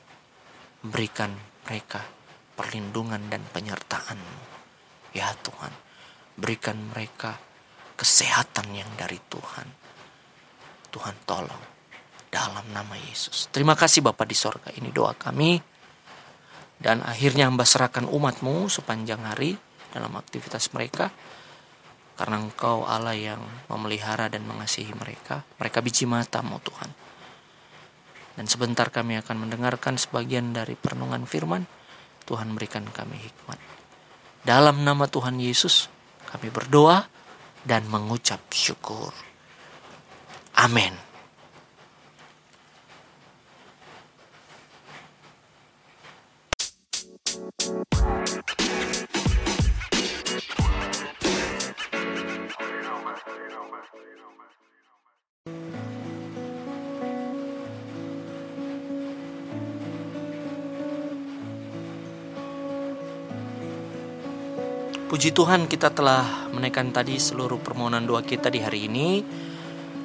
berikan 0.87 1.35
mereka 1.67 2.05
perlindungan 2.55 3.27
dan 3.29 3.43
penyertaanmu 3.51 4.41
ya 5.13 5.35
Tuhan 5.43 5.73
berikan 6.39 6.79
mereka 6.95 7.41
kesehatan 7.97 8.71
yang 8.77 8.89
dari 8.95 9.19
Tuhan 9.29 9.67
Tuhan 10.93 11.17
tolong 11.25 11.65
dalam 12.29 12.65
nama 12.71 12.95
Yesus 12.97 13.49
terima 13.51 13.73
kasih 13.73 14.05
Bapak 14.05 14.29
di 14.29 14.37
sorga 14.37 14.71
ini 14.77 14.93
doa 14.93 15.17
kami 15.17 15.77
dan 16.77 17.01
akhirnya 17.01 17.49
hamba 17.49 17.65
serahkan 17.65 18.05
umatmu 18.05 18.69
sepanjang 18.69 19.25
hari 19.25 19.57
dalam 19.97 20.13
aktivitas 20.17 20.73
mereka. 20.77 21.09
Karena 22.17 22.41
engkau 22.41 22.89
Allah 22.89 23.13
yang 23.13 23.41
memelihara 23.69 24.33
dan 24.33 24.49
mengasihi 24.49 24.93
mereka. 24.97 25.45
Mereka 25.61 25.85
biji 25.85 26.09
matamu 26.09 26.57
Tuhan. 26.65 26.91
Dan 28.37 28.45
sebentar 28.49 28.89
kami 28.89 29.21
akan 29.21 29.49
mendengarkan 29.49 30.01
sebagian 30.01 30.53
dari 30.53 30.77
perenungan 30.77 31.29
firman. 31.29 31.69
Tuhan 32.25 32.57
berikan 32.57 32.89
kami 32.89 33.21
hikmat. 33.21 33.61
Dalam 34.45 34.85
nama 34.85 35.05
Tuhan 35.09 35.37
Yesus 35.41 35.93
kami 36.29 36.49
berdoa 36.49 37.05
dan 37.67 37.83
mengucap 37.91 38.41
syukur. 38.55 39.11
Amin. 40.55 40.95
Puji 65.07 65.31
Tuhan 65.31 65.71
kita 65.71 65.95
telah 65.95 66.51
menaikkan 66.51 66.91
tadi 66.91 67.15
seluruh 67.15 67.63
permohonan 67.63 68.03
doa 68.11 68.27
kita 68.27 68.51
di 68.51 68.59
hari 68.59 68.91
ini. 68.91 69.23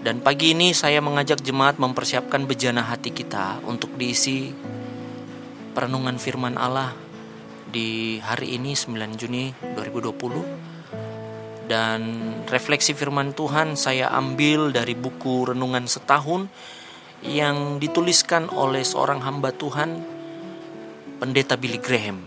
Dan 0.06 0.22
pagi 0.22 0.54
ini 0.54 0.78
saya 0.78 1.02
mengajak 1.02 1.42
jemaat 1.42 1.82
mempersiapkan 1.82 2.46
bejana 2.50 2.82
hati 2.82 3.14
kita 3.14 3.62
Untuk 3.70 3.94
diisi 3.98 4.50
perenungan 5.78 6.18
firman 6.18 6.58
Allah 6.58 6.94
di 7.70 8.18
hari 8.18 8.58
ini 8.58 8.74
9 8.74 8.98
Juni 9.14 9.54
2020 9.78 11.70
Dan 11.70 12.02
refleksi 12.50 12.98
firman 12.98 13.38
Tuhan 13.38 13.78
saya 13.78 14.10
ambil 14.10 14.74
dari 14.74 14.98
buku 14.98 15.54
Renungan 15.54 15.86
Setahun 15.86 16.50
Yang 17.22 17.58
dituliskan 17.86 18.50
oleh 18.50 18.82
seorang 18.82 19.22
hamba 19.22 19.54
Tuhan 19.54 20.02
Pendeta 21.22 21.54
Billy 21.54 21.78
Graham. 21.78 22.18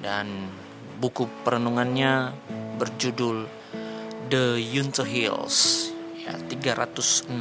Dan 0.00 0.59
buku 1.00 1.24
perenungannya 1.42 2.36
berjudul 2.76 3.48
The 4.28 4.60
Yunta 4.60 5.02
Hills 5.02 5.88
ya 6.20 6.36
365 6.36 7.32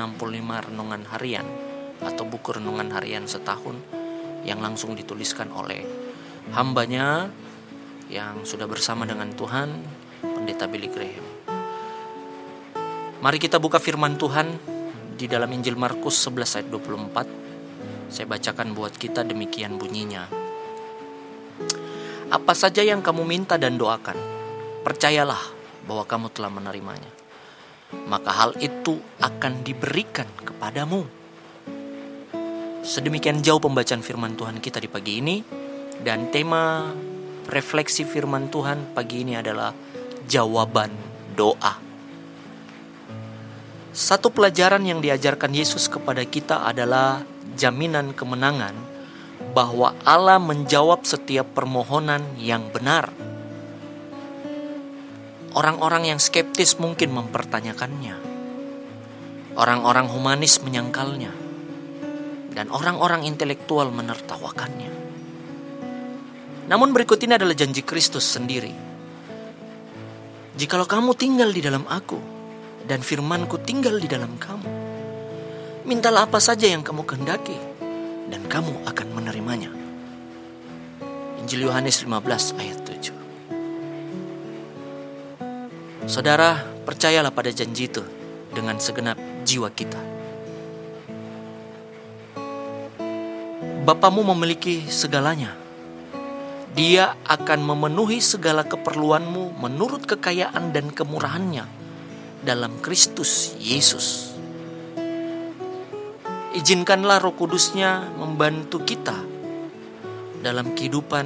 renungan 0.72 1.04
harian 1.12 1.46
atau 2.00 2.24
buku 2.24 2.56
renungan 2.56 2.96
harian 2.96 3.28
setahun 3.28 3.76
yang 4.48 4.64
langsung 4.64 4.96
dituliskan 4.96 5.52
oleh 5.52 5.84
hambanya 6.56 7.28
yang 8.08 8.48
sudah 8.48 8.66
bersama 8.66 9.04
dengan 9.04 9.30
Tuhan 9.36 9.70
Pendeta 10.24 10.66
Billy 10.66 10.88
Graham 10.88 11.28
Mari 13.20 13.36
kita 13.36 13.60
buka 13.60 13.84
firman 13.84 14.16
Tuhan 14.16 14.48
di 15.20 15.28
dalam 15.28 15.52
Injil 15.52 15.76
Markus 15.76 16.16
11 16.24 16.64
ayat 16.64 16.68
24. 16.72 18.08
Saya 18.08 18.24
bacakan 18.32 18.72
buat 18.72 18.96
kita 18.96 19.28
demikian 19.28 19.76
bunyinya. 19.76 20.39
Apa 22.30 22.54
saja 22.54 22.86
yang 22.86 23.02
kamu 23.02 23.26
minta 23.26 23.58
dan 23.58 23.74
doakan, 23.74 24.14
percayalah 24.86 25.42
bahwa 25.90 26.06
kamu 26.06 26.30
telah 26.30 26.54
menerimanya. 26.54 27.10
Maka 28.06 28.30
hal 28.30 28.52
itu 28.62 29.02
akan 29.18 29.66
diberikan 29.66 30.30
kepadamu. 30.46 31.10
Sedemikian 32.86 33.42
jauh 33.42 33.58
pembacaan 33.58 34.06
firman 34.06 34.38
Tuhan 34.38 34.62
kita 34.62 34.78
di 34.78 34.86
pagi 34.86 35.18
ini 35.18 35.42
dan 36.06 36.30
tema 36.30 36.94
refleksi 37.50 38.06
firman 38.06 38.54
Tuhan 38.54 38.94
pagi 38.94 39.26
ini 39.26 39.34
adalah 39.34 39.74
jawaban 40.30 40.94
doa. 41.34 41.82
Satu 43.90 44.30
pelajaran 44.30 44.86
yang 44.86 45.02
diajarkan 45.02 45.50
Yesus 45.50 45.90
kepada 45.90 46.22
kita 46.30 46.62
adalah 46.62 47.26
jaminan 47.58 48.14
kemenangan 48.14 48.89
bahwa 49.60 49.92
Allah 50.08 50.40
menjawab 50.40 51.04
setiap 51.04 51.52
permohonan 51.52 52.40
yang 52.40 52.72
benar. 52.72 53.12
Orang-orang 55.52 56.16
yang 56.16 56.20
skeptis 56.24 56.80
mungkin 56.80 57.12
mempertanyakannya. 57.12 58.16
Orang-orang 59.60 60.08
humanis 60.08 60.64
menyangkalnya. 60.64 61.36
Dan 62.56 62.72
orang-orang 62.72 63.28
intelektual 63.28 63.92
menertawakannya. 63.92 64.96
Namun 66.72 66.96
berikut 66.96 67.20
ini 67.20 67.36
adalah 67.36 67.52
janji 67.52 67.84
Kristus 67.84 68.24
sendiri. 68.24 68.72
Jikalau 70.56 70.88
kamu 70.88 71.20
tinggal 71.20 71.52
di 71.52 71.60
dalam 71.60 71.84
aku, 71.84 72.16
dan 72.88 73.04
firmanku 73.04 73.60
tinggal 73.68 74.00
di 74.00 74.08
dalam 74.08 74.40
kamu, 74.40 74.72
mintalah 75.84 76.32
apa 76.32 76.40
saja 76.40 76.64
yang 76.64 76.80
kamu 76.80 77.04
kehendaki, 77.04 77.69
dan 78.30 78.46
kamu 78.46 78.86
akan 78.86 79.08
menerimanya. 79.14 79.74
Injil 81.42 81.66
Yohanes 81.66 82.06
15 82.06 82.62
ayat 82.62 82.80
7 82.86 83.30
Saudara, 86.10 86.66
percayalah 86.90 87.30
pada 87.30 87.54
janji 87.54 87.86
itu 87.86 88.02
dengan 88.50 88.82
segenap 88.82 89.18
jiwa 89.46 89.70
kita. 89.70 90.02
Bapamu 93.86 94.22
memiliki 94.34 94.86
segalanya. 94.90 95.54
Dia 96.74 97.18
akan 97.26 97.66
memenuhi 97.66 98.22
segala 98.22 98.62
keperluanmu 98.66 99.58
menurut 99.58 100.06
kekayaan 100.06 100.70
dan 100.70 100.94
kemurahannya 100.94 101.66
dalam 102.46 102.78
Kristus 102.82 103.58
Yesus. 103.58 104.29
Izinkanlah 106.60 107.24
roh 107.24 107.40
kudusnya 107.40 108.12
membantu 108.20 108.84
kita 108.84 109.16
dalam 110.44 110.76
kehidupan 110.76 111.24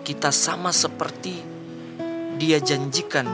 kita 0.00 0.32
sama 0.32 0.72
seperti 0.72 1.36
dia 2.40 2.56
janjikan 2.64 3.28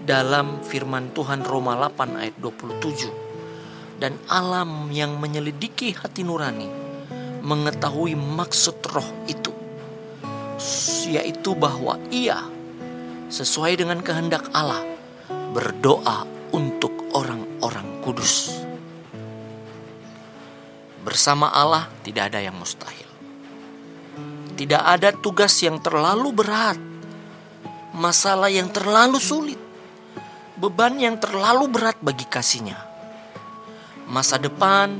dalam 0.00 0.64
firman 0.64 1.12
Tuhan 1.12 1.44
Roma 1.44 1.76
8 1.76 2.24
ayat 2.24 2.40
27 2.40 4.00
dan 4.00 4.16
alam 4.32 4.88
yang 4.88 5.20
menyelidiki 5.20 5.92
hati 5.92 6.24
nurani 6.24 6.72
mengetahui 7.44 8.16
maksud 8.16 8.80
roh 8.88 9.04
itu 9.28 9.52
yaitu 11.12 11.52
bahwa 11.52 12.00
ia 12.08 12.48
sesuai 13.28 13.76
dengan 13.76 14.00
kehendak 14.00 14.48
Allah 14.56 14.88
berdoa 15.52 16.24
untuk 16.56 16.96
orang-orang 17.12 18.00
kudus. 18.00 18.59
Bersama 21.00 21.48
Allah 21.48 21.88
tidak 22.04 22.32
ada 22.32 22.44
yang 22.44 22.56
mustahil. 22.56 23.08
Tidak 24.56 24.82
ada 24.84 25.16
tugas 25.16 25.56
yang 25.64 25.80
terlalu 25.80 26.36
berat, 26.36 26.76
masalah 27.96 28.52
yang 28.52 28.68
terlalu 28.68 29.16
sulit, 29.16 29.56
beban 30.60 31.00
yang 31.00 31.16
terlalu 31.16 31.72
berat 31.72 31.96
bagi 32.04 32.28
kasihnya. 32.28 32.76
Masa 34.04 34.36
depan 34.36 34.92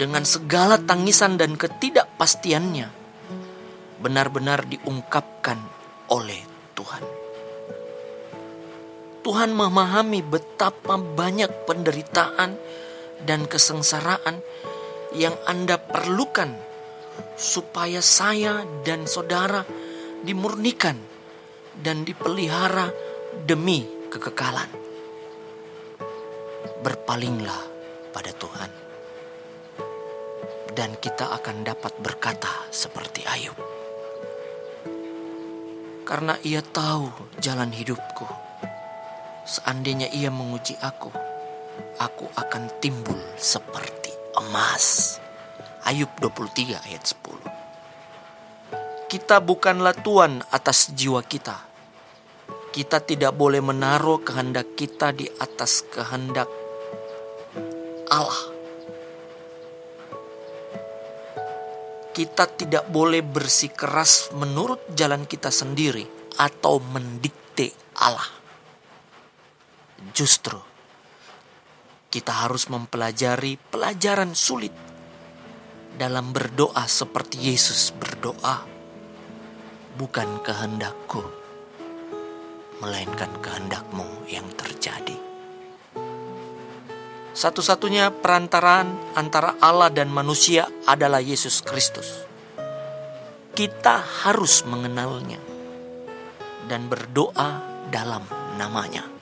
dengan 0.00 0.24
segala 0.24 0.80
tangisan 0.80 1.36
dan 1.36 1.60
ketidakpastiannya 1.60 2.88
benar-benar 4.00 4.64
diungkapkan 4.64 5.60
oleh 6.08 6.40
Tuhan. 6.72 7.04
Tuhan 9.26 9.50
memahami 9.52 10.22
betapa 10.22 10.94
banyak 10.96 11.66
penderitaan 11.66 12.54
dan 13.26 13.48
kesengsaraan 13.50 14.38
yang 15.14 15.36
Anda 15.46 15.78
perlukan 15.78 16.50
supaya 17.36 18.00
saya 18.00 18.64
dan 18.82 19.04
saudara 19.04 19.62
dimurnikan 20.24 20.96
dan 21.76 22.02
dipelihara 22.02 22.90
demi 23.44 23.84
kekekalan. 24.08 24.68
Berpalinglah 26.80 27.62
pada 28.10 28.32
Tuhan. 28.32 28.72
Dan 30.76 30.92
kita 31.00 31.32
akan 31.40 31.64
dapat 31.64 31.96
berkata 32.04 32.68
seperti 32.68 33.24
Ayub. 33.24 33.56
Karena 36.04 36.36
ia 36.44 36.60
tahu 36.60 37.08
jalan 37.40 37.72
hidupku. 37.72 38.28
Seandainya 39.46 40.10
ia 40.12 40.28
menguji 40.28 40.76
aku, 40.78 41.10
aku 41.96 42.26
akan 42.36 42.68
timbul 42.82 43.18
seperti 43.40 44.05
emas. 44.36 45.16
Ayub 45.86 46.10
23 46.18 46.76
ayat 46.76 47.02
10. 47.06 49.06
Kita 49.06 49.38
bukanlah 49.38 49.94
tuan 49.94 50.42
atas 50.50 50.90
jiwa 50.92 51.22
kita. 51.22 51.62
Kita 52.74 52.98
tidak 53.00 53.32
boleh 53.38 53.62
menaruh 53.62 54.20
kehendak 54.20 54.74
kita 54.74 55.14
di 55.14 55.30
atas 55.38 55.86
kehendak 55.86 56.50
Allah. 58.10 58.42
Kita 62.10 62.50
tidak 62.50 62.90
boleh 62.90 63.22
bersikeras 63.22 64.34
menurut 64.34 64.82
jalan 64.96 65.24
kita 65.24 65.54
sendiri 65.54 66.04
atau 66.36 66.82
mendikte 66.82 67.70
Allah. 68.02 68.26
Justru 70.12 70.75
kita 72.16 72.48
harus 72.48 72.72
mempelajari 72.72 73.60
pelajaran 73.68 74.32
sulit 74.32 74.72
dalam 76.00 76.32
berdoa 76.32 76.88
seperti 76.88 77.52
Yesus 77.52 77.92
berdoa. 77.92 78.64
Bukan 80.00 80.40
kehendakku, 80.40 81.20
melainkan 82.80 83.28
kehendakmu 83.44 84.08
yang 84.32 84.48
terjadi. 84.56 85.12
Satu-satunya 87.36 88.08
perantaraan 88.08 88.96
antara 89.12 89.60
Allah 89.60 89.92
dan 89.92 90.08
manusia 90.08 90.64
adalah 90.88 91.20
Yesus 91.20 91.60
Kristus. 91.60 92.24
Kita 93.52 94.00
harus 94.24 94.64
mengenalnya 94.64 95.40
dan 96.64 96.88
berdoa 96.88 97.60
dalam 97.92 98.24
namanya. 98.56 99.15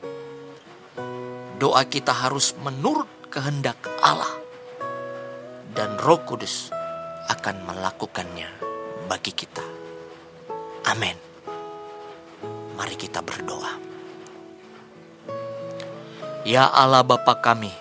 Doa 1.54 1.86
kita 1.86 2.10
harus 2.10 2.50
menurut 2.58 3.06
kehendak 3.30 3.78
Allah 4.02 4.42
dan 5.74 5.94
Roh 6.02 6.18
Kudus 6.26 6.70
akan 7.30 7.66
melakukannya 7.66 8.50
bagi 9.06 9.30
kita. 9.30 9.62
Amin. 10.90 11.14
Mari 12.74 12.98
kita 12.98 13.22
berdoa. 13.22 13.80
Ya 16.44 16.68
Allah 16.68 17.00
Bapa 17.06 17.38
kami, 17.40 17.72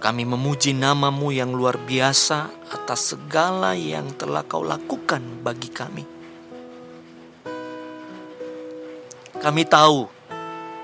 kami 0.00 0.22
memuji 0.24 0.72
namamu 0.72 1.28
yang 1.28 1.52
luar 1.52 1.76
biasa 1.76 2.48
atas 2.72 3.12
segala 3.12 3.76
yang 3.76 4.08
telah 4.16 4.46
kau 4.46 4.64
lakukan 4.64 5.20
bagi 5.44 5.68
kami. 5.68 6.04
Kami 9.36 9.62
tahu 9.68 10.19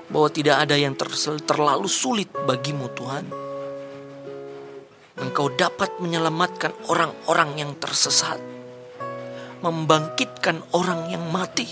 bahwa 0.07 0.29
tidak 0.31 0.63
ada 0.63 0.75
yang 0.79 0.95
terlalu 1.43 1.87
sulit 1.91 2.31
bagimu 2.31 2.87
Tuhan. 2.95 3.25
Engkau 5.17 5.49
dapat 5.51 5.97
menyelamatkan 5.97 6.71
orang-orang 6.87 7.57
yang 7.57 7.71
tersesat, 7.81 8.37
membangkitkan 9.65 10.61
orang 10.71 11.09
yang 11.09 11.25
mati, 11.33 11.65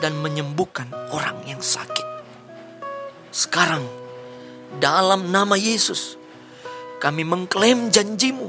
dan 0.00 0.18
menyembuhkan 0.18 0.88
orang 1.12 1.38
yang 1.44 1.60
sakit. 1.60 2.08
Sekarang, 3.30 3.84
dalam 4.80 5.28
nama 5.28 5.54
Yesus, 5.54 6.16
kami 6.98 7.22
mengklaim 7.22 7.92
janjimu 7.92 8.48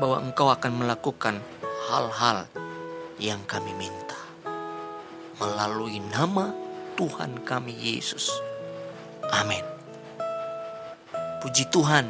bahwa 0.00 0.24
engkau 0.24 0.48
akan 0.48 0.72
melakukan 0.80 1.38
hal-hal 1.92 2.48
yang 3.20 3.40
kami 3.48 3.72
minta 3.76 4.16
melalui 5.40 6.00
nama 6.12 6.65
Tuhan 6.96 7.44
kami 7.44 7.76
Yesus. 7.76 8.32
Amin. 9.30 9.62
Puji 11.44 11.68
Tuhan, 11.68 12.08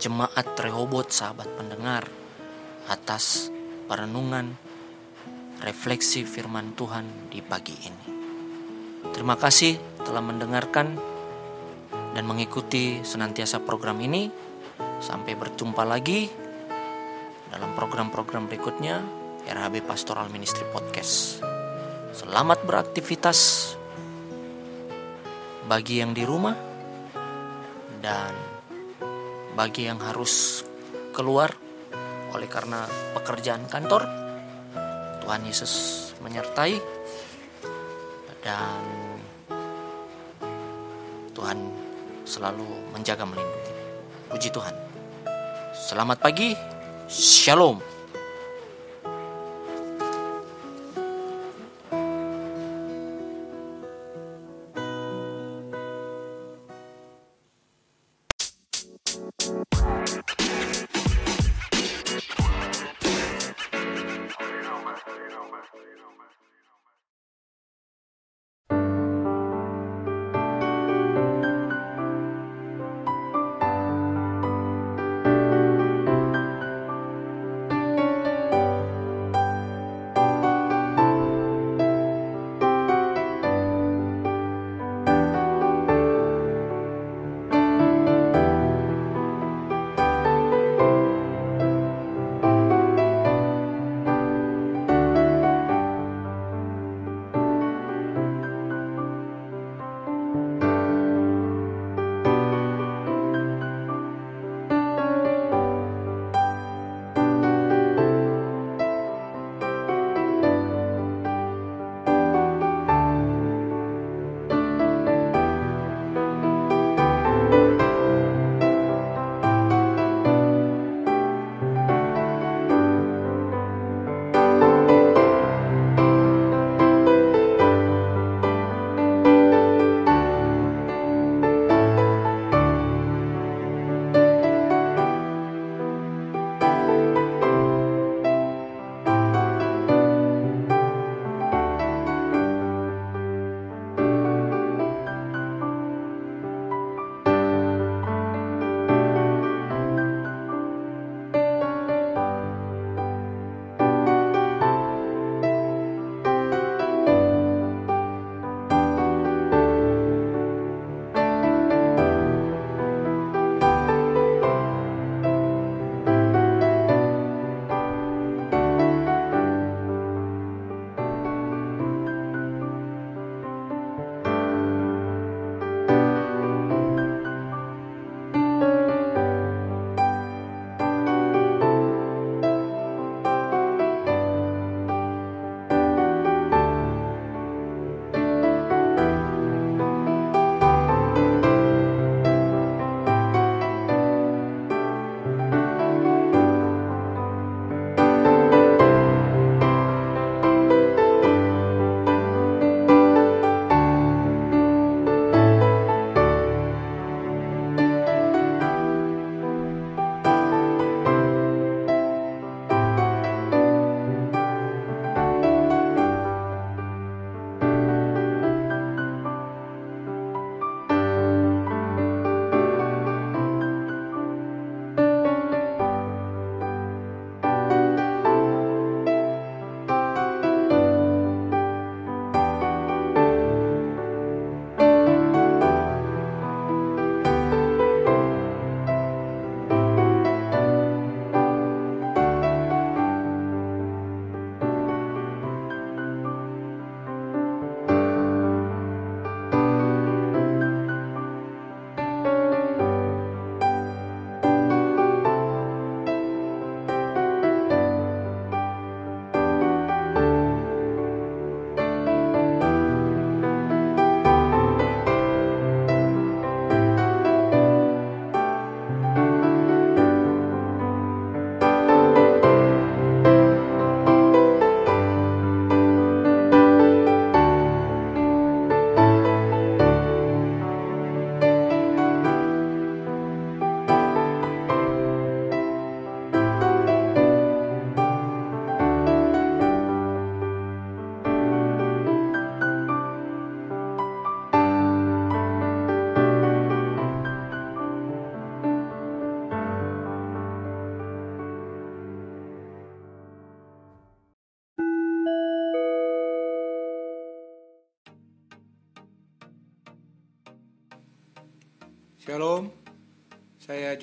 jemaat 0.00 0.56
Rehobot 0.58 1.12
sahabat 1.12 1.46
pendengar, 1.54 2.08
atas 2.88 3.52
perenungan 3.86 4.56
refleksi 5.62 6.24
firman 6.24 6.72
Tuhan 6.74 7.30
di 7.30 7.44
pagi 7.44 7.76
ini. 7.76 8.06
Terima 9.12 9.36
kasih 9.38 9.78
telah 10.02 10.24
mendengarkan 10.24 10.96
dan 12.16 12.24
mengikuti 12.24 13.04
senantiasa 13.04 13.62
program 13.62 14.00
ini. 14.00 14.28
Sampai 14.98 15.36
berjumpa 15.36 15.84
lagi 15.84 16.26
dalam 17.52 17.76
program-program 17.76 18.48
berikutnya 18.48 19.04
RHB 19.46 19.84
Pastoral 19.84 20.32
Ministry 20.32 20.64
Podcast. 20.72 21.53
Selamat 22.14 22.62
beraktivitas 22.62 23.74
bagi 25.66 25.98
yang 25.98 26.14
di 26.14 26.22
rumah 26.22 26.54
dan 27.98 28.30
bagi 29.58 29.90
yang 29.90 29.98
harus 29.98 30.62
keluar 31.10 31.50
oleh 32.30 32.46
karena 32.46 32.86
pekerjaan 33.18 33.66
kantor. 33.66 34.06
Tuhan 35.26 35.42
Yesus 35.42 35.74
menyertai 36.22 36.78
dan 38.46 38.82
Tuhan 41.34 41.58
selalu 42.22 42.94
menjaga 42.94 43.26
melindungi. 43.26 43.74
Puji 44.30 44.54
Tuhan. 44.54 44.74
Selamat 45.74 46.22
pagi. 46.22 46.54
Shalom. 47.10 47.93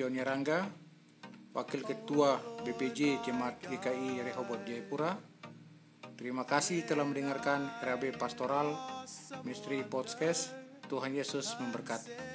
Joni 0.01 0.17
Rangga, 0.25 0.65
Wakil 1.53 1.85
Ketua 1.85 2.41
BPJ 2.65 3.21
Jemaat 3.21 3.61
GKI 3.61 4.25
Rehoboth 4.25 4.65
Jayapura. 4.65 5.13
Terima 6.17 6.41
kasih 6.41 6.81
telah 6.89 7.05
mendengarkan 7.05 7.69
RAB 7.85 8.09
Pastoral 8.17 8.73
Misteri 9.45 9.85
Podcast. 9.85 10.57
Tuhan 10.89 11.13
Yesus 11.13 11.53
memberkati. 11.61 12.30